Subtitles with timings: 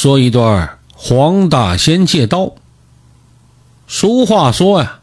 [0.00, 2.52] 说一段黄大仙借刀。
[3.88, 5.00] 俗话说呀，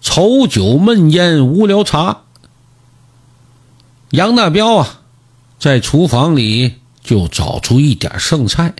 [0.00, 2.22] 愁酒闷烟无聊茶。
[4.08, 5.00] 杨大彪啊，
[5.58, 8.72] 在厨房里就找出一点剩菜，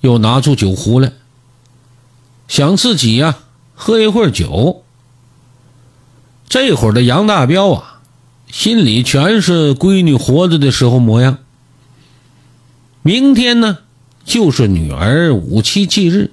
[0.00, 1.12] 又拿出酒壶来，
[2.48, 3.38] 想自己呀
[3.76, 4.82] 喝一会儿酒。
[6.48, 8.00] 这会儿的杨大彪啊，
[8.50, 11.38] 心里全是闺女活着的时候模样。
[13.06, 13.78] 明天呢，
[14.24, 16.32] 就是女儿五七忌日。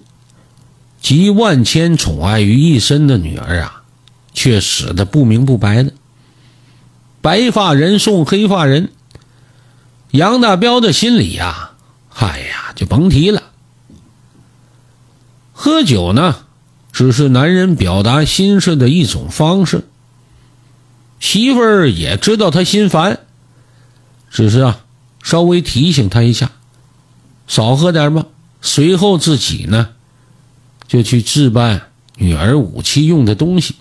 [0.99, 3.83] 集万千宠爱于一身的女儿啊，
[4.33, 5.93] 却死的不明不白的。
[7.21, 8.89] 白发人送黑发人，
[10.09, 11.73] 杨大彪的心里呀，
[12.15, 13.43] 哎呀，就甭提了。
[15.51, 16.37] 喝酒呢，
[16.91, 19.85] 只是男人表达心事的一种方式。
[21.19, 23.19] 媳妇儿也知道他心烦，
[24.31, 24.83] 只是啊，
[25.21, 26.51] 稍微提醒他一下，
[27.53, 28.25] 少喝点吧。
[28.61, 29.89] 随后自己呢。
[30.85, 33.75] 就去置办女儿武器用的东西。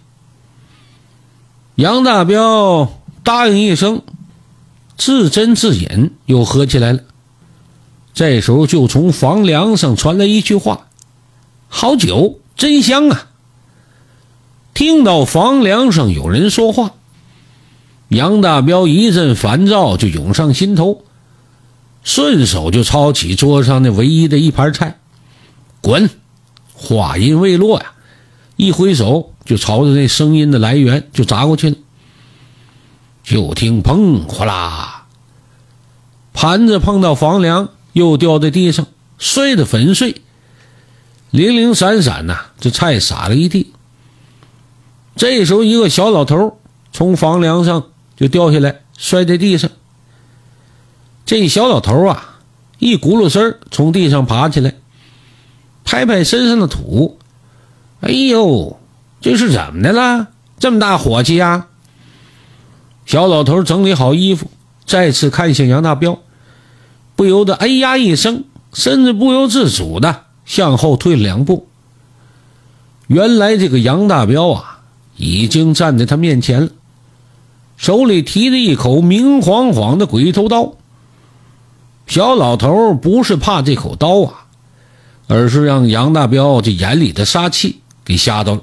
[1.74, 4.02] 杨大彪答应一声，
[4.96, 7.00] 自斟自饮，又喝起来了。
[8.14, 10.86] 这时候，就从房梁上传来一句话
[11.68, 13.26] ：“好酒，真香啊！”
[14.72, 16.94] 听到房梁上有人说话，
[18.08, 21.04] 杨大彪一阵烦躁就涌上心头，
[22.02, 24.98] 顺手就抄起桌上的唯一的一盘菜，
[25.80, 26.10] 滚！
[26.74, 27.92] 话音未落呀，
[28.56, 31.76] 一挥手就朝着那声音的来源就砸过去了。
[33.22, 35.06] 就听砰哗啦，
[36.32, 40.16] 盘子碰到房梁，又掉在地上，摔得粉碎，
[41.30, 43.72] 零零散散呐，这菜撒了一地。
[45.14, 46.58] 这时候，一个小老头
[46.92, 49.70] 从房梁上就掉下来，摔在地上。
[51.32, 52.40] 这小老头啊，
[52.78, 54.74] 一咕噜声从地上爬起来。
[55.82, 57.16] 拍拍身上的土，
[58.02, 58.78] 哎呦，
[59.22, 60.28] 这是怎么的了？
[60.58, 61.68] 这么大火气呀！
[63.06, 64.50] 小老头整理好衣服，
[64.84, 66.18] 再次看向杨大彪，
[67.16, 71.66] 不由得哎呀一声，身子不由自主的向后退了两步。
[73.06, 74.80] 原来这个杨大彪啊，
[75.16, 76.68] 已经站在他面前了，
[77.78, 80.74] 手里提着一口明晃晃的鬼头刀。
[82.06, 84.38] 小老头不是怕这口刀啊。
[85.28, 88.62] 而是让杨大彪这眼里的杀气给吓到了。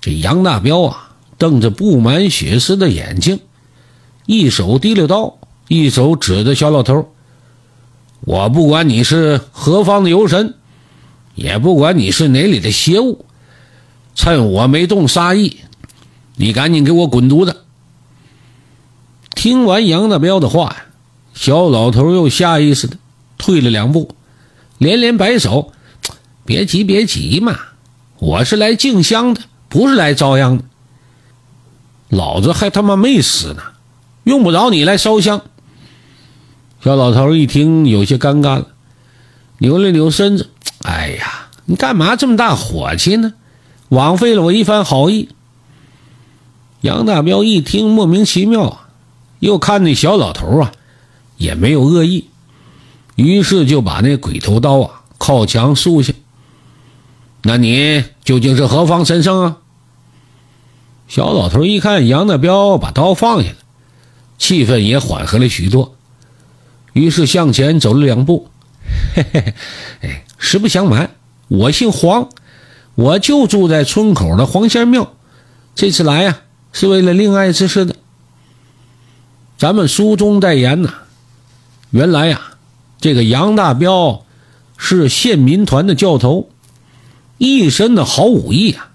[0.00, 3.40] 这杨大彪啊，瞪着布满血丝的眼睛，
[4.24, 5.36] 一手提溜刀，
[5.68, 7.12] 一手指着小老头
[8.24, 10.54] ：“我不管你是何方的游神，
[11.34, 13.26] 也不管你是哪里的邪物，
[14.14, 15.58] 趁我没动杀意，
[16.36, 17.62] 你赶紧给我滚犊子！”
[19.36, 20.86] 听完杨大彪的话呀，
[21.34, 22.96] 小老头又下意识的
[23.36, 24.14] 退了两步。
[24.78, 25.72] 连连摆手，
[26.44, 27.56] 别急别急嘛，
[28.18, 30.64] 我是来敬香的，不是来遭殃的。
[32.08, 33.62] 老子还他妈没死呢，
[34.24, 35.42] 用不着你来烧香。
[36.82, 38.68] 小老头一听有些尴尬了，
[39.58, 40.50] 扭了扭身子，
[40.82, 43.32] 哎呀，你干嘛这么大火气呢？
[43.88, 45.28] 枉费了我一番好意。
[46.80, 48.88] 杨大彪一听莫名其妙啊，
[49.38, 50.72] 又看那小老头啊，
[51.44, 52.28] 也没有恶意。
[53.14, 56.12] 于是就把那鬼头刀啊靠墙竖下。
[57.42, 59.58] 那你究竟是何方神圣啊？
[61.06, 63.56] 小老头一看杨大彪把刀放下了，
[64.38, 65.94] 气氛也缓和了许多。
[66.94, 68.48] 于是向前走了两步，
[69.14, 69.54] 嘿嘿，
[70.00, 71.10] 哎，实不相瞒，
[71.48, 72.30] 我姓黄，
[72.94, 75.12] 我就住在村口的黄仙庙。
[75.74, 76.38] 这次来呀，
[76.72, 77.96] 是为了另爱之事的。
[79.58, 80.94] 咱们书中代言呐，
[81.94, 82.50] 原来呀。
[83.00, 84.24] 这个杨大彪
[84.78, 86.48] 是县民团的教头，
[87.36, 88.90] 一身的好武艺啊。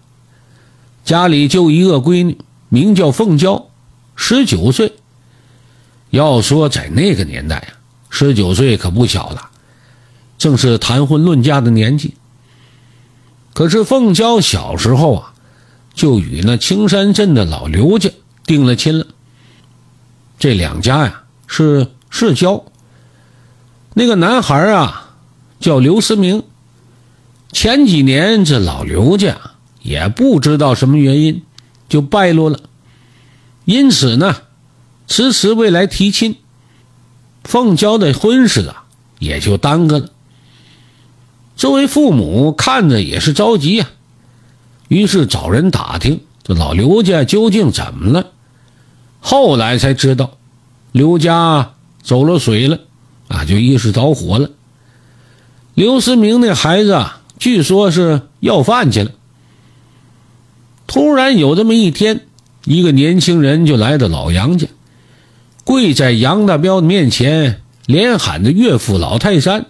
[1.06, 2.40] 家里就一个闺女，
[2.70, 3.68] 名叫凤娇，
[4.16, 4.94] 十九岁。
[6.10, 7.70] 要说在那个年代啊，
[8.10, 9.52] 十九岁可不小了，
[10.40, 12.16] 正是谈婚论嫁的年纪。
[13.54, 15.34] 可是凤娇小时候啊，
[15.94, 18.10] 就与那青山镇的老刘家
[18.44, 19.06] 定了亲了。
[20.40, 22.66] 这两家呀是世交。
[24.00, 25.18] 那个男孩啊，
[25.60, 26.44] 叫刘思明。
[27.52, 29.36] 前几年这老刘家
[29.82, 31.44] 也不知道什么原因，
[31.90, 32.62] 就败落了，
[33.66, 34.38] 因此呢，
[35.06, 36.38] 迟迟未来提亲，
[37.44, 38.86] 凤娇的婚事啊
[39.20, 40.08] 也就耽搁了。
[41.58, 43.90] 作为父母看着也是着急呀，
[44.88, 48.28] 于是找人打听这老刘家究竟怎么了。
[49.20, 50.38] 后来才知道，
[50.94, 52.80] 刘家走了水了。
[53.30, 54.50] 啊，就一时着火了。
[55.76, 59.12] 刘思明那孩子啊，据说是要饭去了。
[60.88, 62.26] 突然有这么一天，
[62.66, 64.68] 一个年轻人就来到老杨家，
[65.64, 69.68] 跪在杨大彪的面前，连喊着岳父老泰山。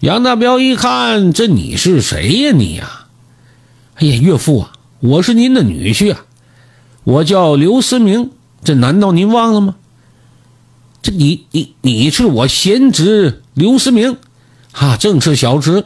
[0.00, 3.06] 杨大彪一看，这你是谁呀你呀？
[3.94, 6.26] 哎呀，岳父啊，我是您的女婿啊，
[7.04, 8.32] 我叫刘思明，
[8.62, 9.76] 这难道您忘了吗？
[11.12, 14.16] 你你你是我贤侄刘思明，
[14.72, 15.84] 啊，正是小侄。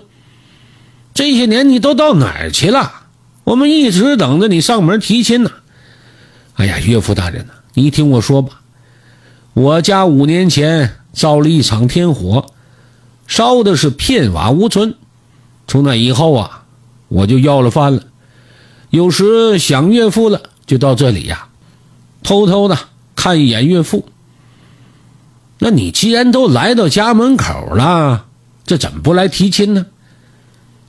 [1.15, 2.93] 这些年你都到哪儿去了？
[3.45, 5.51] 我们一直等着你上门提亲呢。
[6.55, 8.61] 哎呀，岳父大人呐，你听我说吧，
[9.55, 12.47] 我家五年前遭了一场天火，
[13.27, 14.95] 烧的是片瓦无存。
[15.67, 16.65] 从那以后啊，
[17.09, 18.05] 我就要了饭了。
[18.91, 21.49] 有时想岳父了，就到这里呀，
[22.23, 22.79] 偷偷的
[23.17, 24.05] 看一眼岳父。
[25.61, 28.27] 那你既然都来到家门口了，
[28.65, 29.87] 这怎么不来提亲呢？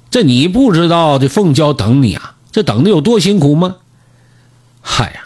[0.10, 2.36] 这你不知道这凤娇等你啊？
[2.52, 3.76] 这等的有多辛苦吗？
[4.82, 5.22] 嗨呀，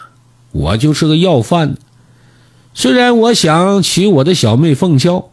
[0.52, 1.80] 我就是个要饭的。
[2.74, 5.30] 虽然我想娶我的小妹凤娇，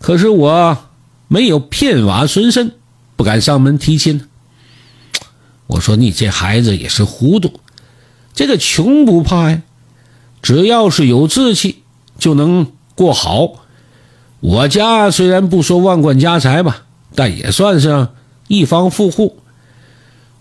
[0.00, 0.76] 可是我
[1.28, 2.72] 没有片瓦孙身，
[3.16, 4.26] 不敢上门提亲。
[5.66, 7.60] 我说你这孩子也是糊涂，
[8.34, 9.62] 这个穷不怕呀，
[10.42, 11.82] 只要是有志气
[12.18, 13.52] 就能过好。
[14.40, 16.82] 我家虽然不说万贯家财吧，
[17.14, 18.08] 但也算是
[18.48, 19.38] 一方富户。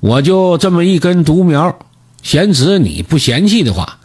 [0.02, 1.80] 我就这么一根独苗，
[2.22, 4.00] 贤侄，你不嫌弃的话，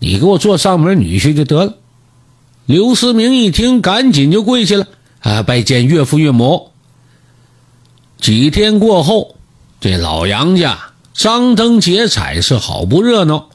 [0.00, 1.74] 你给我做上门女婿就得了。
[2.66, 4.88] 刘思明一听，赶紧就跪下了，
[5.20, 6.70] 啊，拜见岳父岳母。
[8.18, 9.36] 几天过后，
[9.80, 10.78] 这老杨家
[11.12, 13.50] 张灯结彩，是好不热闹。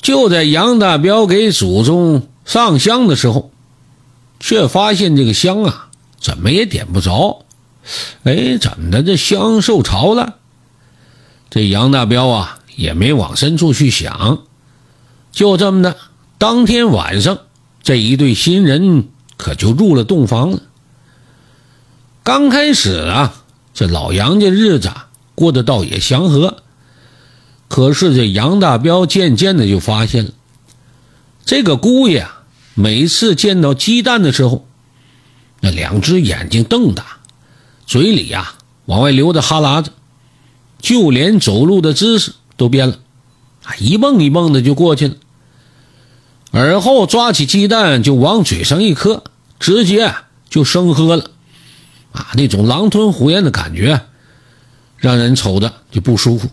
[0.00, 3.50] 就在杨大彪给祖宗上香的时候，
[4.40, 7.44] 却发现这个香啊，怎么也点不着。
[8.24, 9.02] 哎，怎么的？
[9.02, 10.36] 这香受潮了？
[11.50, 14.44] 这杨大彪啊，也没往深处去想，
[15.30, 15.98] 就这么的，
[16.38, 17.38] 当天晚上，
[17.82, 20.62] 这一对新人可就入了洞房了。
[22.22, 23.34] 刚开始啊，
[23.74, 24.90] 这老杨家日子
[25.34, 26.62] 过得倒也祥和，
[27.68, 30.30] 可是这杨大彪渐渐的就发现了，
[31.44, 32.37] 这个姑爷啊，
[32.80, 34.64] 每次见到鸡蛋的时候，
[35.60, 37.18] 那两只眼睛瞪大，
[37.86, 38.54] 嘴里呀
[38.84, 39.90] 往外流的哈喇子。
[40.80, 43.00] 就连走路的姿势都变了，
[43.64, 45.16] 啊，一蹦一蹦的就过去了。
[46.52, 49.24] 而后抓起鸡蛋就往嘴上一磕，
[49.58, 50.14] 直接
[50.48, 51.32] 就生喝了，
[52.12, 54.02] 啊，那种狼吞虎咽的感觉，
[54.98, 56.48] 让人瞅着就不舒服。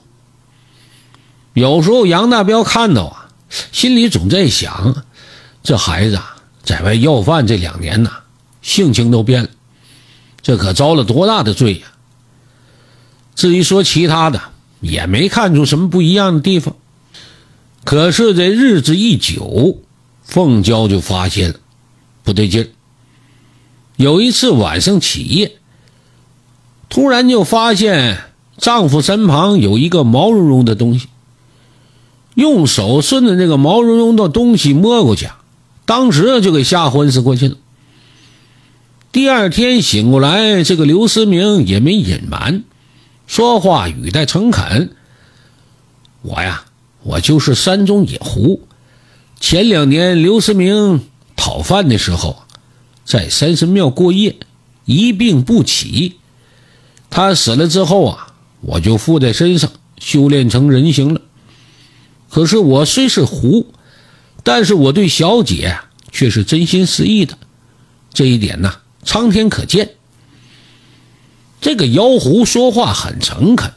[1.53, 3.29] 有时候杨大彪看到啊，
[3.71, 5.05] 心里总在想，
[5.65, 8.11] 这孩子啊，在外要饭这两年呐，
[8.61, 9.49] 性情都变了，
[10.43, 11.87] 这可遭了多大的罪呀！
[13.33, 14.39] 至于说其他的，
[14.79, 16.75] 也没看出什么不一样的地方。
[17.83, 19.79] 可是这日子一久，
[20.23, 21.55] 凤娇就发现
[22.23, 22.67] 不对劲儿。
[23.95, 25.57] 有一次晚上起夜，
[26.89, 28.19] 突然就发现
[28.59, 31.07] 丈夫身旁有一个毛茸茸的东西，
[32.35, 35.27] 用手顺着那个毛茸茸的东西摸过去，
[35.85, 37.57] 当时就给吓昏死过去了。
[39.11, 42.63] 第二天醒过来，这个刘思明也没隐瞒。
[43.27, 44.91] 说话语带诚恳。
[46.21, 46.65] 我呀，
[47.03, 48.61] 我就是山中野狐。
[49.39, 51.01] 前两年刘思明
[51.35, 52.43] 讨饭的时候，
[53.05, 54.35] 在山神庙过夜，
[54.85, 56.15] 一病不起。
[57.09, 61.21] 他死了之后啊，我就附在身上，修炼成人形了。
[62.29, 63.67] 可是我虽是狐，
[64.45, 65.79] 但是我对小姐
[66.11, 67.35] 却是真心实意的。
[68.13, 69.95] 这一点呢，苍天可见。
[71.59, 73.73] 这个妖狐说话很诚恳，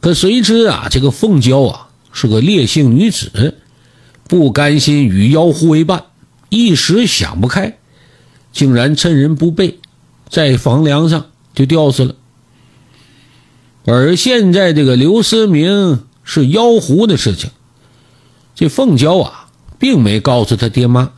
[0.00, 3.56] 可谁知啊，这个凤娇啊是个烈性女子，
[4.28, 6.04] 不甘心与妖狐为伴，
[6.50, 7.78] 一时想不开，
[8.52, 9.78] 竟然趁人不备，
[10.28, 12.14] 在房梁上就吊死了。
[13.86, 17.50] 而现在这个刘思明是妖狐的事情，
[18.54, 19.43] 这凤娇啊
[19.84, 21.12] 并没告诉他爹妈，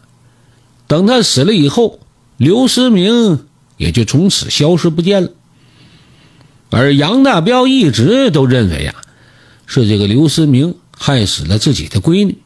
[0.89, 2.01] 等他死了以后，
[2.37, 3.47] 刘思明
[3.77, 5.31] 也就从此消失不见了。
[6.71, 8.93] 而杨大彪一直都认为呀，
[9.67, 12.39] 是这个刘思明害死了自己的闺女。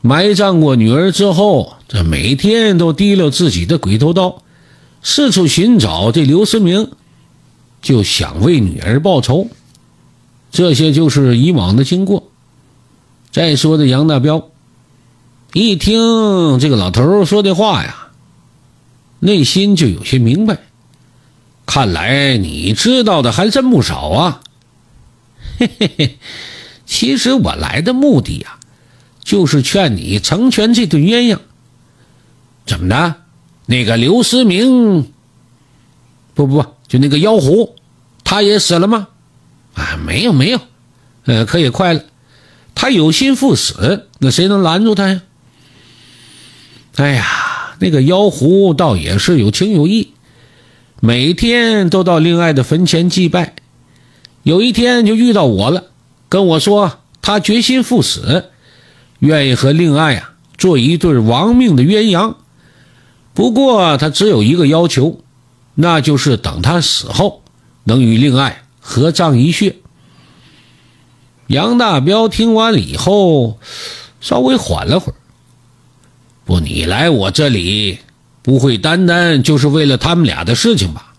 [0.00, 4.42] 埋葬过女儿之后，这每天都提溜自己的鬼头刀，
[5.02, 6.92] 四处寻找这刘思明，
[7.82, 9.50] 就想为女儿报仇。
[10.50, 12.30] 这些就是以往的经过。
[13.30, 14.48] 再说的杨大彪，
[15.54, 18.08] 一听这个老头说的话呀，
[19.20, 20.58] 内心就有些明白。
[21.64, 24.40] 看来你知道的还真不少啊！
[25.56, 26.18] 嘿嘿嘿，
[26.86, 28.58] 其实我来的目的呀，
[29.22, 31.38] 就是劝你成全这对鸳鸯。
[32.66, 33.14] 怎么的？
[33.66, 35.12] 那个刘思明？
[36.34, 37.76] 不不不，就那个妖狐，
[38.24, 39.06] 他也死了吗？
[39.74, 40.60] 啊，没有没有，
[41.26, 42.02] 呃，可也快了。
[42.74, 45.22] 他有心赴死，那谁能拦住他呀？
[46.96, 50.12] 哎呀，那个妖狐倒也是有情有义。
[51.00, 53.54] 每天都到令爱的坟前祭拜，
[54.42, 55.86] 有一天就遇到我了，
[56.28, 58.50] 跟我说他决心赴死，
[59.18, 62.36] 愿意和令爱啊做一对亡命的鸳鸯。
[63.34, 65.20] 不过他只有一个要求，
[65.74, 67.42] 那就是等他死后
[67.82, 69.76] 能与令爱合葬一穴。
[71.48, 73.58] 杨大彪听完了以后，
[74.20, 75.16] 稍微缓了会儿。
[76.44, 77.98] 不，你来我这里。
[78.42, 81.14] 不会单单就是为了他们俩的事情吧？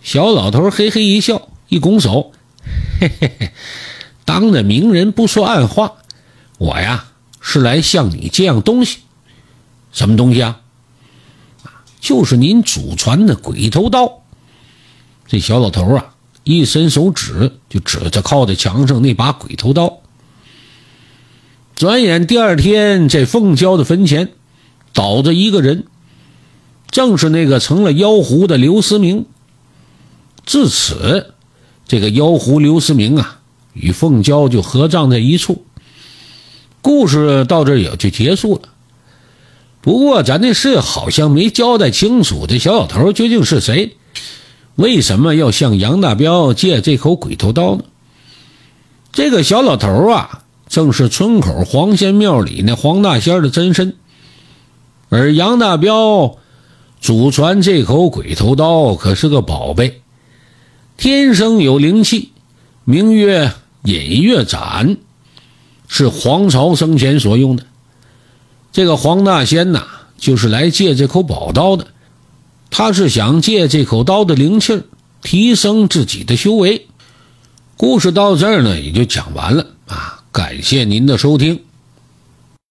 [0.00, 2.30] 小老头嘿嘿一笑，一拱手
[3.00, 3.50] ：“嘿嘿嘿，
[4.24, 5.94] 当着明人不说暗话，
[6.58, 7.08] 我呀
[7.40, 8.98] 是来向你借样东西。
[9.92, 10.60] 什么东西啊？
[12.00, 14.22] 就是您祖传的鬼头刀。”
[15.26, 16.14] 这小老头啊，
[16.44, 19.98] 一伸手指就指着靠在墙上那把鬼头刀。
[21.78, 24.30] 转眼第二天，在凤娇的坟前。
[24.92, 25.84] 倒着一个人，
[26.90, 29.26] 正是那个成了妖狐的刘思明。
[30.44, 31.34] 至此，
[31.86, 33.38] 这个妖狐刘思明啊，
[33.74, 35.64] 与凤娇就合葬在一处。
[36.82, 38.62] 故事到这也就结束了。
[39.80, 43.96] 不过，咱这事好像没交代清楚，这小老头究竟是谁？
[44.74, 47.84] 为什么要向杨大彪借这口鬼头刀呢？
[49.12, 53.96] 这个小老头啊，正是村口黄仙庙里那黄大仙的真身。
[55.08, 56.36] 而杨大彪
[57.00, 60.02] 祖传这口鬼头刀可是个宝贝，
[60.96, 62.32] 天生有灵气，
[62.84, 63.52] 名曰
[63.84, 64.98] 隐月斩，
[65.86, 67.64] 是黄巢生前所用的。
[68.70, 69.86] 这个黄大仙呐，
[70.18, 71.86] 就是来借这口宝刀的，
[72.68, 74.82] 他是想借这口刀的灵气
[75.22, 76.86] 提升自己的修为。
[77.78, 80.17] 故事到这儿呢，也就讲完了啊！
[80.38, 81.67] 感谢您的收听。